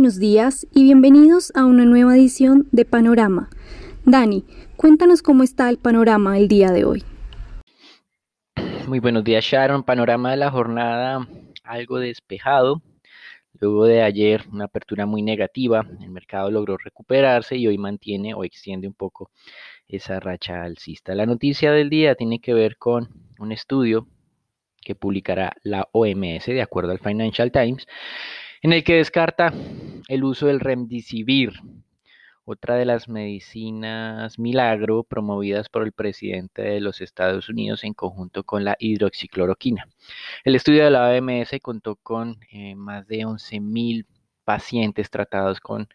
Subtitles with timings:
[0.00, 3.50] buenos días y bienvenidos a una nueva edición de Panorama.
[4.06, 4.46] Dani,
[4.78, 7.04] cuéntanos cómo está el panorama el día de hoy.
[8.88, 11.28] Muy buenos días Sharon, panorama de la jornada
[11.64, 12.80] algo despejado.
[13.60, 18.42] Luego de ayer una apertura muy negativa, el mercado logró recuperarse y hoy mantiene o
[18.42, 19.30] extiende un poco
[19.86, 21.14] esa racha alcista.
[21.14, 24.06] La noticia del día tiene que ver con un estudio
[24.80, 27.86] que publicará la OMS de acuerdo al Financial Times
[28.62, 29.52] en el que descarta
[30.08, 31.52] el uso del remdesivir,
[32.44, 38.44] otra de las medicinas milagro promovidas por el presidente de los Estados Unidos en conjunto
[38.44, 39.86] con la hidroxicloroquina.
[40.44, 44.04] El estudio de la OMS contó con eh, más de 11.000
[44.44, 45.88] pacientes tratados con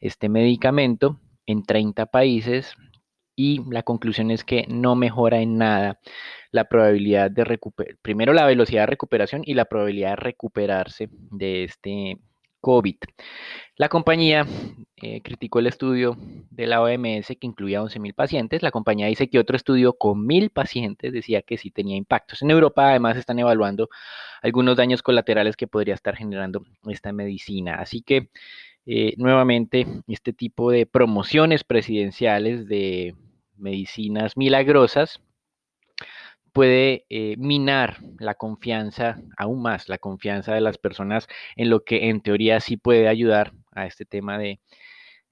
[0.00, 2.74] este medicamento en 30 países
[3.40, 5.98] y la conclusión es que no mejora en nada
[6.50, 11.64] la probabilidad de recuperar, primero la velocidad de recuperación y la probabilidad de recuperarse de
[11.64, 12.18] este
[12.60, 12.96] COVID.
[13.76, 14.46] La compañía
[14.96, 16.18] eh, criticó el estudio
[16.50, 18.62] de la OMS que incluía 11.000 pacientes.
[18.62, 22.42] La compañía dice que otro estudio con 1.000 pacientes decía que sí tenía impactos.
[22.42, 23.88] En Europa además están evaluando
[24.42, 27.76] algunos daños colaterales que podría estar generando esta medicina.
[27.76, 28.28] Así que
[28.84, 33.14] eh, nuevamente este tipo de promociones presidenciales de
[33.60, 35.20] medicinas milagrosas
[36.52, 42.08] puede eh, minar la confianza, aún más la confianza de las personas en lo que
[42.08, 44.60] en teoría sí puede ayudar a este tema de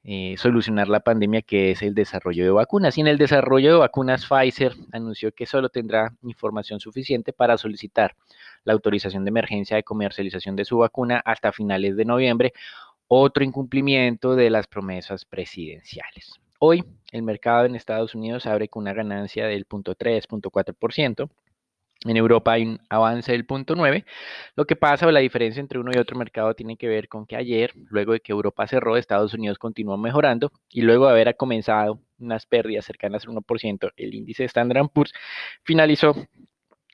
[0.05, 2.97] eh, solucionar la pandemia, que es el desarrollo de vacunas.
[2.97, 8.17] Y en el desarrollo de vacunas, Pfizer anunció que solo tendrá información suficiente para solicitar
[8.65, 12.53] la autorización de emergencia de comercialización de su vacuna hasta finales de noviembre,
[13.07, 16.41] otro incumplimiento de las promesas presidenciales.
[16.61, 21.31] Hoy el mercado en Estados Unidos abre con una ganancia del 0.3, 0.4%.
[22.05, 24.05] En Europa hay un avance del 0.9.
[24.57, 27.27] Lo que pasa o la diferencia entre uno y otro mercado tiene que ver con
[27.27, 31.37] que ayer, luego de que Europa cerró, Estados Unidos continuó mejorando y luego de haber
[31.37, 35.13] comenzado unas pérdidas cercanas al 1%, el índice Standard Poor's
[35.63, 36.15] finalizó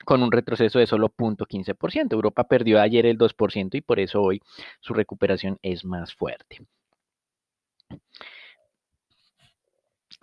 [0.05, 2.13] con un retroceso de solo 0.15%.
[2.13, 4.41] Europa perdió ayer el 2% y por eso hoy
[4.79, 6.59] su recuperación es más fuerte.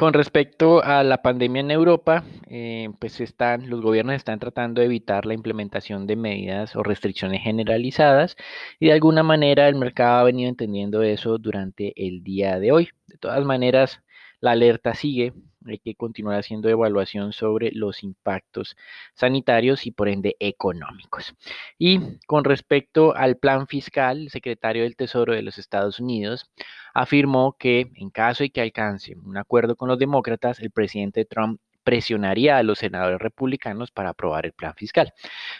[0.03, 4.87] Con respecto a la pandemia en Europa, eh, pues están, los gobiernos están tratando de
[4.87, 8.35] evitar la implementación de medidas o restricciones generalizadas
[8.81, 12.89] y de alguna manera el mercado ha venido entendiendo eso durante el día de hoy.
[13.07, 14.03] De todas maneras,
[14.41, 15.35] la alerta sigue,
[15.67, 18.77] hay que continuar haciendo evaluación sobre los impactos
[19.15, 21.34] sanitarios y por ende económicos.
[21.78, 26.50] Y con respecto al plan fiscal, el secretario del Tesoro de los Estados Unidos
[26.95, 31.61] afirmó que en caso de que alcance un acuerdo con los demócratas, el presidente Trump
[31.84, 35.12] presionaría a los senadores republicanos para aprobar el plan fiscal.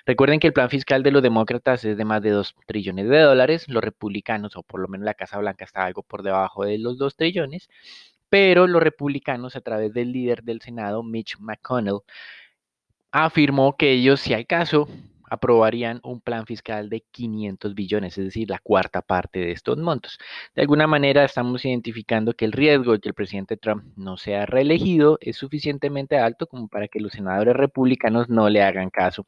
[0.07, 3.19] Recuerden que el plan fiscal de los demócratas es de más de 2 trillones de
[3.19, 6.79] dólares, los republicanos, o por lo menos la Casa Blanca, está algo por debajo de
[6.79, 7.69] los 2 trillones,
[8.33, 11.99] pero los republicanos, a través del líder del Senado, Mitch McConnell,
[13.11, 14.89] afirmó que ellos, si hay caso,
[15.29, 20.19] aprobarían un plan fiscal de 500 billones, es decir, la cuarta parte de estos montos.
[20.55, 24.47] De alguna manera estamos identificando que el riesgo de que el presidente Trump no sea
[24.47, 29.27] reelegido es suficientemente alto como para que los senadores republicanos no le hagan caso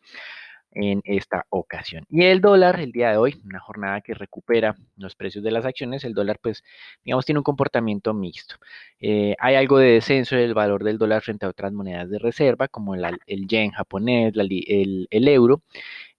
[0.75, 2.05] en esta ocasión.
[2.11, 5.65] Y el dólar, el día de hoy, una jornada que recupera los precios de las
[5.65, 6.62] acciones, el dólar, pues,
[7.05, 8.57] digamos, tiene un comportamiento mixto.
[9.01, 12.69] Eh, hay algo de descenso del valor del dólar frente a otras monedas de reserva,
[12.69, 13.05] como el,
[13.47, 15.62] yen japonés, el, el euro,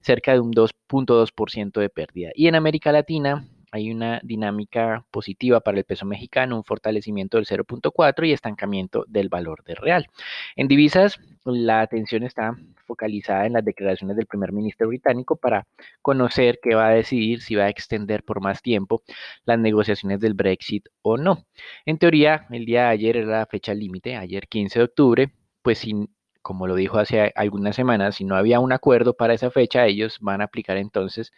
[0.01, 2.31] cerca de un 2.2% de pérdida.
[2.35, 7.45] Y en América Latina, hay una dinámica positiva para el peso mexicano, un fortalecimiento del
[7.45, 10.07] 0.4 y estancamiento del valor de real.
[10.55, 12.55] En divisas, la atención está
[12.85, 15.67] focalizada en las declaraciones del primer ministro británico para
[16.01, 19.03] conocer qué va a decidir si va a extender por más tiempo
[19.43, 21.45] las negociaciones del Brexit o no.
[21.85, 25.31] En teoría, el día de ayer era la fecha límite, ayer 15 de octubre,
[25.61, 26.07] pues sin
[26.41, 30.19] como lo dijo hace algunas semanas, si no había un acuerdo para esa fecha, ellos
[30.21, 31.33] van a aplicar entonces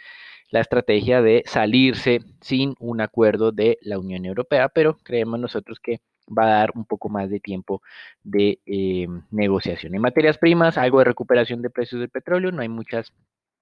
[0.49, 5.99] la estrategia de salirse sin un acuerdo de la Unión Europea, pero creemos nosotros que
[6.27, 7.81] va a dar un poco más de tiempo
[8.23, 9.95] de eh, negociación.
[9.95, 13.13] En materias primas, algo de recuperación de precios del petróleo, no hay muchas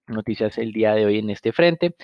[0.07, 1.95] noticias el día de hoy en este frente.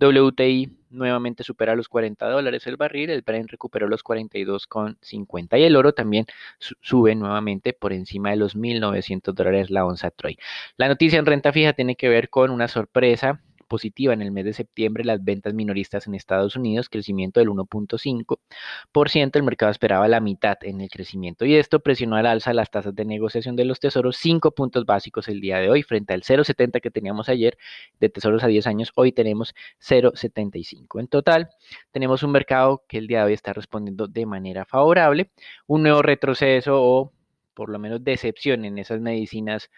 [0.00, 5.76] WTI nuevamente supera los 40 dólares el barril, el Brent recuperó los 42,50 y el
[5.76, 6.26] oro también
[6.58, 10.38] sube nuevamente por encima de los 1.900 dólares la onza Troy.
[10.76, 14.44] La noticia en renta fija tiene que ver con una sorpresa positiva en el mes
[14.44, 20.20] de septiembre las ventas minoristas en Estados Unidos, crecimiento del 1.5%, el mercado esperaba la
[20.20, 23.78] mitad en el crecimiento y esto presionó al alza las tasas de negociación de los
[23.78, 27.56] tesoros 5 puntos básicos el día de hoy frente al 0.70 que teníamos ayer
[28.00, 31.00] de tesoros a 10 años, hoy tenemos 0.75.
[31.00, 31.50] En total,
[31.92, 35.30] tenemos un mercado que el día de hoy está respondiendo de manera favorable,
[35.66, 37.12] un nuevo retroceso o
[37.54, 39.68] por lo menos decepción en esas medicinas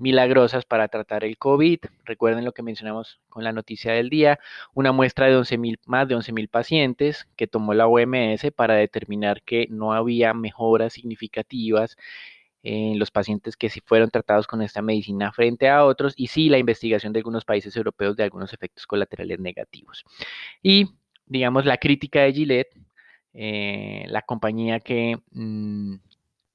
[0.00, 1.78] milagrosas para tratar el COVID.
[2.04, 4.40] Recuerden lo que mencionamos con la noticia del día,
[4.74, 9.66] una muestra de 11 más de 11.000 pacientes que tomó la OMS para determinar que
[9.70, 11.96] no había mejoras significativas
[12.62, 16.48] en los pacientes que sí fueron tratados con esta medicina frente a otros y sí
[16.48, 20.04] la investigación de algunos países europeos de algunos efectos colaterales negativos.
[20.62, 20.90] Y
[21.26, 22.76] digamos la crítica de Gillette,
[23.34, 25.18] eh, la compañía que...
[25.30, 25.96] Mm,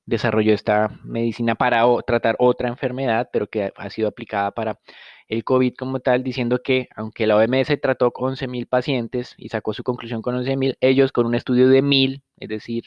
[0.06, 4.80] desarrolló esta medicina para tratar otra enfermedad, pero que ha sido aplicada para
[5.28, 9.74] el COVID como tal, diciendo que aunque la OMS trató con 11.000 pacientes y sacó
[9.74, 12.86] su conclusión con 11.000, ellos con un estudio de 1.000, es decir,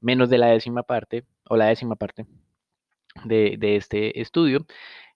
[0.00, 2.26] menos de la décima parte o la décima parte
[3.24, 4.66] de, este estudio,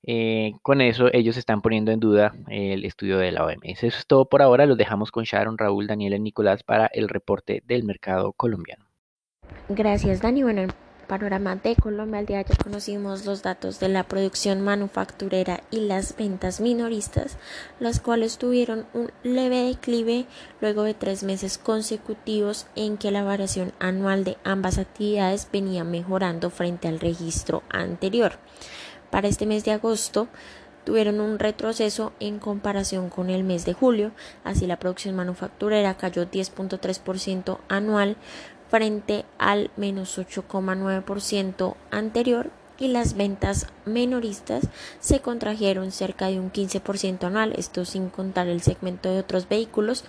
[0.04, 3.84] eh, con eso ellos están poniendo en duda el estudio de la OMS.
[3.84, 4.66] Eso es todo por ahora.
[4.66, 8.86] Los dejamos con Sharon, Raúl, Daniel y Nicolás para el reporte del mercado colombiano.
[9.68, 10.42] Gracias, Dani.
[10.42, 10.66] Bueno,
[11.12, 12.20] panorama de Colombia.
[12.20, 17.36] Al día ya conocimos los datos de la producción manufacturera y las ventas minoristas,
[17.80, 20.24] las cuales tuvieron un leve declive
[20.62, 26.48] luego de tres meses consecutivos en que la variación anual de ambas actividades venía mejorando
[26.48, 28.38] frente al registro anterior.
[29.10, 30.28] Para este mes de agosto,
[30.84, 34.12] tuvieron un retroceso en comparación con el mes de julio,
[34.44, 38.16] así la producción manufacturera cayó 10.3% anual,
[38.72, 44.66] frente al menos 8,9% anterior y las ventas menoristas
[44.98, 50.06] se contrajeron cerca de un 15% anual, esto sin contar el segmento de otros vehículos,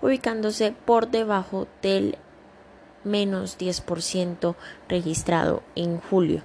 [0.00, 2.16] ubicándose por debajo del
[3.02, 4.54] menos 10%
[4.88, 6.44] registrado en julio.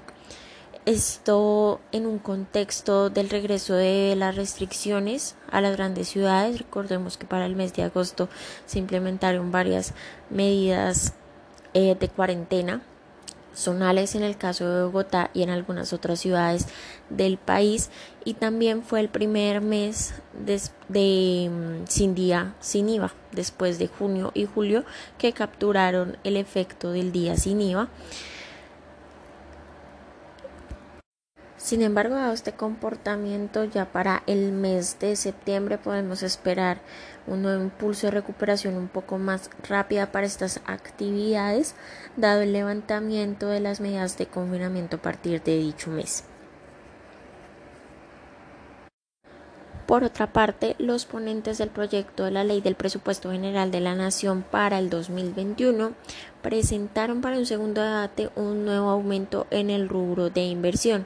[0.87, 6.57] Esto en un contexto del regreso de las restricciones a las grandes ciudades.
[6.57, 8.27] Recordemos que para el mes de agosto
[8.65, 9.93] se implementaron varias
[10.31, 11.13] medidas
[11.73, 12.81] eh, de cuarentena
[13.55, 16.67] zonales en el caso de Bogotá y en algunas otras ciudades
[17.09, 17.89] del país
[18.25, 20.13] y también fue el primer mes
[20.89, 24.83] de, mm, sin día sin IVA después de junio y julio
[25.17, 27.89] que capturaron el efecto del día sin IVA
[31.63, 36.81] Sin embargo, a este comportamiento, ya para el mes de septiembre podemos esperar
[37.25, 41.75] un nuevo impulso de recuperación un poco más rápida para estas actividades,
[42.17, 46.25] dado el levantamiento de las medidas de confinamiento a partir de dicho mes.
[49.85, 53.95] Por otra parte, los ponentes del proyecto de la Ley del Presupuesto General de la
[53.95, 55.93] Nación para el 2021
[56.41, 61.05] presentaron para un segundo debate un nuevo aumento en el rubro de inversión.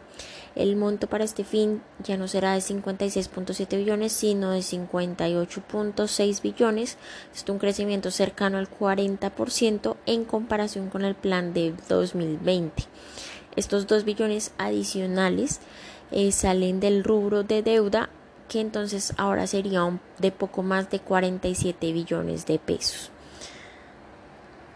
[0.58, 6.98] El monto para este fin ya no será de 56.7 billones, sino de 58.6 billones.
[7.32, 12.86] Esto es un crecimiento cercano al 40% en comparación con el plan de 2020.
[13.56, 15.60] Estos 2 billones adicionales
[16.10, 18.10] eh, salen del rubro de deuda
[18.50, 23.12] que entonces ahora sería de poco más de 47 billones de pesos.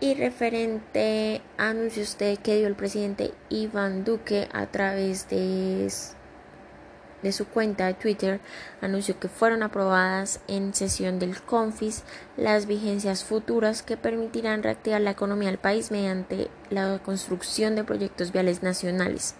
[0.02, 5.88] Y referente anuncio usted que dio el presidente Iván Duque a través de,
[7.22, 8.40] de su cuenta de Twitter,
[8.82, 12.02] anunció que fueron aprobadas en sesión del CONFIS
[12.36, 18.32] las vigencias futuras que permitirán reactivar la economía del país mediante la construcción de proyectos
[18.32, 19.36] viales nacionales.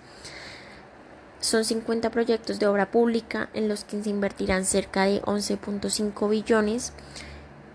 [1.40, 6.94] Son 50 proyectos de obra pública en los que se invertirán cerca de 11.5 billones,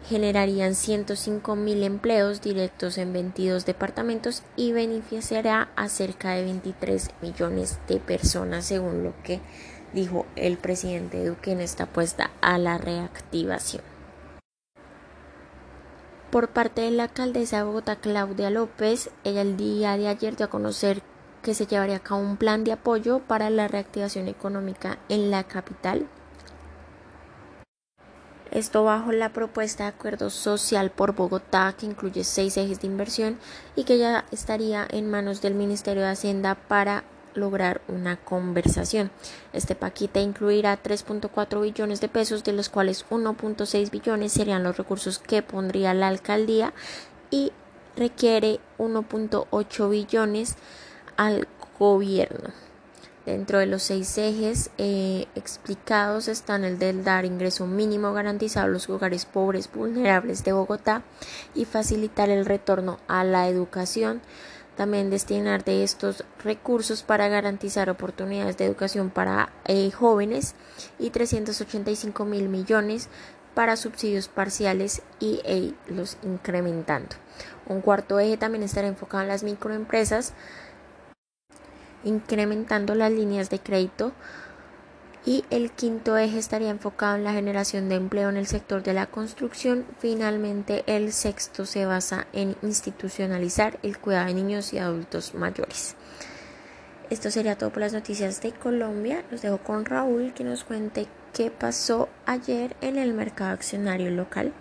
[0.08, 7.78] generarían 105 mil empleos directos en 22 departamentos y beneficiará a cerca de 23 millones
[7.88, 9.40] de personas, según lo que
[9.92, 13.82] dijo el presidente Duque en esta apuesta a la reactivación.
[16.30, 20.46] Por parte de la alcaldesa de Bogotá, Claudia López, ella el día de ayer dio
[20.46, 21.02] a conocer
[21.42, 25.44] que se llevaría a cabo un plan de apoyo para la reactivación económica en la
[25.44, 26.08] capital.
[28.50, 33.38] Esto bajo la propuesta de acuerdo social por Bogotá, que incluye seis ejes de inversión
[33.74, 37.04] y que ya estaría en manos del Ministerio de Hacienda para
[37.36, 39.10] lograr una conversación.
[39.52, 45.18] Este paquete incluirá 3.4 billones de pesos, de los cuales 1.6 billones serían los recursos
[45.18, 46.72] que pondría la alcaldía
[47.30, 47.52] y
[47.96, 50.56] requiere 1.8 billones
[51.16, 51.48] al
[51.78, 52.50] gobierno.
[53.26, 58.70] Dentro de los seis ejes eh, explicados están el del dar ingreso mínimo garantizado a
[58.70, 61.02] los hogares pobres vulnerables de Bogotá
[61.52, 64.22] y facilitar el retorno a la educación.
[64.76, 70.54] También destinar de estos recursos para garantizar oportunidades de educación para eh, jóvenes
[71.00, 73.08] y 385 mil millones
[73.54, 77.16] para subsidios parciales y e los incrementando.
[77.66, 80.34] Un cuarto eje también estará enfocado en las microempresas
[82.04, 84.12] incrementando las líneas de crédito
[85.26, 88.94] y el quinto eje estaría enfocado en la generación de empleo en el sector de
[88.94, 89.84] la construcción.
[89.98, 95.96] Finalmente, el sexto se basa en institucionalizar el cuidado de niños y adultos mayores.
[97.10, 99.24] Esto sería todo por las noticias de Colombia.
[99.30, 104.52] Los dejo con Raúl que nos cuente qué pasó ayer en el mercado accionario local.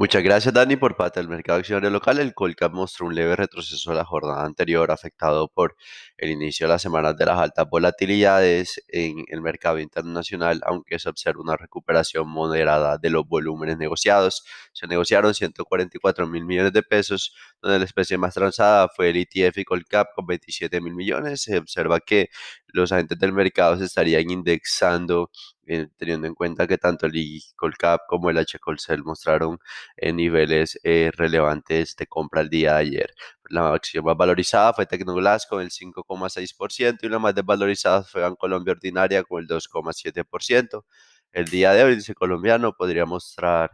[0.00, 0.76] Muchas gracias, Dani.
[0.76, 4.46] Por parte del mercado accionario local, el Colcap mostró un leve retroceso a la jornada
[4.46, 5.76] anterior, afectado por
[6.16, 11.10] el inicio de las semanas de las altas volatilidades en el mercado internacional, aunque se
[11.10, 14.42] observa una recuperación moderada de los volúmenes negociados.
[14.72, 19.58] Se negociaron 144 mil millones de pesos, donde la especie más transada fue el ETF
[19.58, 21.42] y Colcap con 27 mil millones.
[21.42, 22.30] Se observa que
[22.72, 25.30] los agentes del mercado se estarían indexando
[25.72, 27.12] eh, teniendo en cuenta que tanto el
[27.54, 29.58] Colcap como el H-Colcel mostraron
[29.96, 33.14] eh, niveles eh, relevantes de compra el día de ayer.
[33.50, 38.72] La acción más valorizada fue Tecnoglass con el 5,6% y la más desvalorizada fue Colombia
[38.72, 40.84] Ordinaria con el 2,7%.
[41.32, 43.70] El día de hoy, el colombiano podría mostrar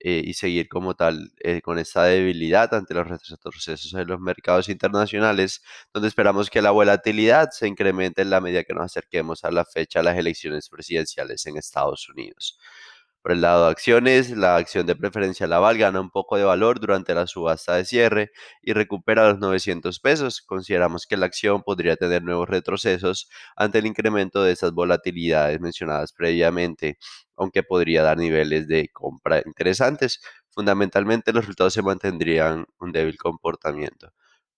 [0.00, 4.68] eh, y seguir como tal eh, con esta debilidad ante los retrocesos en los mercados
[4.68, 5.62] internacionales,
[5.92, 9.64] donde esperamos que la volatilidad se incremente en la medida que nos acerquemos a la
[9.64, 12.58] fecha de las elecciones presidenciales en Estados Unidos.
[13.26, 16.78] Por el lado de acciones, la acción de preferencia Laval gana un poco de valor
[16.78, 18.30] durante la subasta de cierre
[18.62, 20.42] y recupera los 900 pesos.
[20.42, 26.12] Consideramos que la acción podría tener nuevos retrocesos ante el incremento de esas volatilidades mencionadas
[26.12, 26.98] previamente,
[27.36, 30.20] aunque podría dar niveles de compra interesantes.
[30.50, 34.12] Fundamentalmente los resultados se mantendrían un débil comportamiento.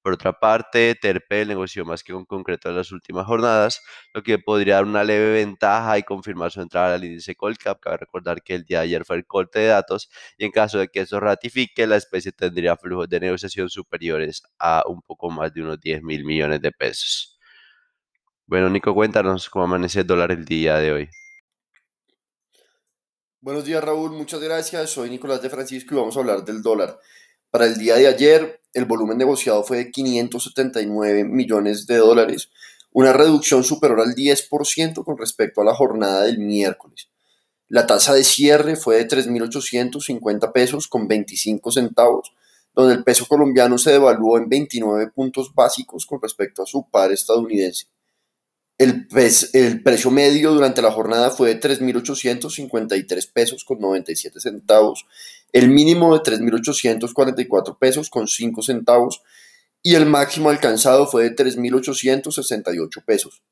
[0.08, 3.82] Por otra parte, Terpel negoció más que con concreto en las últimas jornadas,
[4.14, 7.78] lo que podría dar una leve ventaja y confirmar su entrada al índice Colcap.
[7.78, 10.78] Cabe recordar que el día de ayer fue el corte de datos y en caso
[10.78, 15.52] de que eso ratifique, la especie tendría flujos de negociación superiores a un poco más
[15.52, 17.38] de unos 10 mil millones de pesos.
[18.46, 21.10] Bueno, Nico, cuéntanos cómo amanece el dólar el día de hoy.
[23.42, 24.12] Buenos días, Raúl.
[24.12, 24.88] Muchas gracias.
[24.88, 26.98] Soy Nicolás de Francisco y vamos a hablar del dólar.
[27.50, 32.50] Para el día de ayer, el volumen negociado fue de 579 millones de dólares,
[32.92, 37.08] una reducción superior al 10% con respecto a la jornada del miércoles.
[37.68, 42.32] La tasa de cierre fue de 3.850 pesos con 25 centavos,
[42.74, 47.12] donde el peso colombiano se devaluó en 29 puntos básicos con respecto a su par
[47.12, 47.86] estadounidense.
[48.78, 49.08] El,
[49.54, 55.04] el, precio medio durante la jornada fue de 3.853 pesos con 97 centavos,
[55.52, 59.22] el mínimo de 3.844 pesos con 5 centavos
[59.82, 63.42] y el máximo alcanzado fue de 3.868 pesos.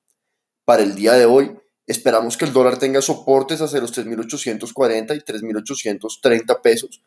[0.64, 5.21] Para el día de hoy, esperamos que el dólar tenga soportes hacia los 3.840 y
[5.21, 7.02] 3.830 pesos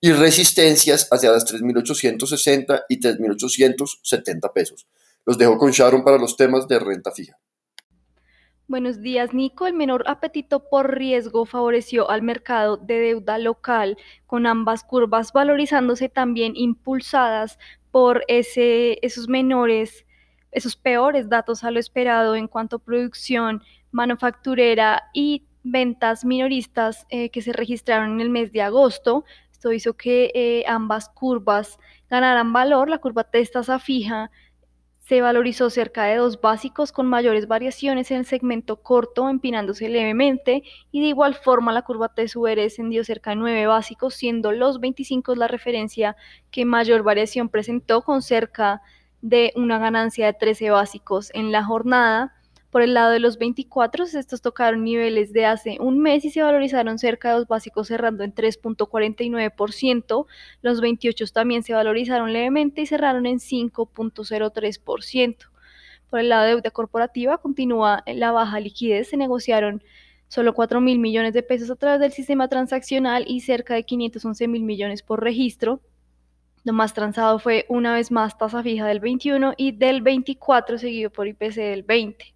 [0.00, 4.86] y resistencias hacia las 3.860 y 3.870 pesos.
[5.24, 7.36] Los dejo con Sharon para los temas de renta fija.
[8.66, 9.66] Buenos días, Nico.
[9.66, 16.08] El menor apetito por riesgo favoreció al mercado de deuda local, con ambas curvas valorizándose
[16.08, 17.58] también impulsadas
[17.90, 20.06] por esos menores,
[20.50, 27.28] esos peores datos a lo esperado en cuanto a producción manufacturera y ventas minoristas eh,
[27.28, 29.26] que se registraron en el mes de agosto.
[29.52, 31.78] Esto hizo que eh, ambas curvas
[32.08, 32.88] ganaran valor.
[32.88, 34.30] La curva testa fija
[35.04, 40.62] se valorizó cerca de dos básicos con mayores variaciones en el segmento corto, empinándose levemente,
[40.90, 45.34] y de igual forma la curva T-SUR descendió cerca de nueve básicos, siendo los 25
[45.34, 46.16] la referencia
[46.50, 48.80] que mayor variación presentó, con cerca
[49.20, 52.34] de una ganancia de 13 básicos en la jornada.
[52.74, 56.42] Por el lado de los 24, estos tocaron niveles de hace un mes y se
[56.42, 60.26] valorizaron cerca de dos básicos cerrando en 3.49%.
[60.60, 65.36] Los 28 también se valorizaron levemente y cerraron en 5.03%.
[66.10, 69.84] Por el lado de deuda corporativa continúa la baja liquidez, se negociaron
[70.26, 74.48] solo 4 mil millones de pesos a través del sistema transaccional y cerca de 511
[74.48, 75.80] mil millones por registro.
[76.64, 81.10] Lo más transado fue una vez más tasa fija del 21 y del 24 seguido
[81.10, 82.33] por IPC del 20.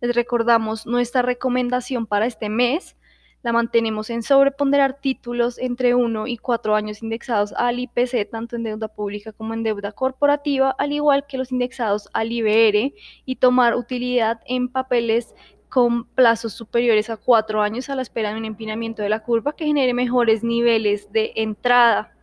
[0.00, 2.96] Les recordamos nuestra recomendación para este mes.
[3.42, 8.62] La mantenemos en sobreponderar títulos entre 1 y 4 años indexados al IPC, tanto en
[8.62, 13.74] deuda pública como en deuda corporativa, al igual que los indexados al IBR, y tomar
[13.74, 15.34] utilidad en papeles
[15.68, 19.54] con plazos superiores a 4 años a la espera de un empinamiento de la curva
[19.54, 22.14] que genere mejores niveles de entrada.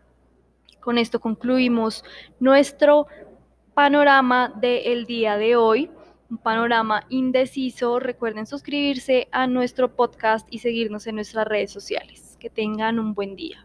[0.80, 2.04] Con esto concluimos
[2.40, 3.08] nuestro
[3.74, 5.90] panorama del día de hoy
[6.36, 8.00] un panorama indeciso.
[8.00, 12.38] Recuerden suscribirse a nuestro podcast y seguirnos en nuestras redes sociales.
[12.42, 13.65] Que tengan un buen día.